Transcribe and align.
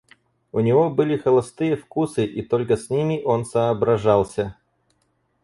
У 0.51 0.61
него 0.61 0.89
были 0.89 1.15
холостые 1.15 1.75
вкусы, 1.75 2.25
и 2.25 2.41
только 2.41 2.75
с 2.75 2.89
ними 2.89 3.21
он 3.23 3.45
соображался. 3.45 4.57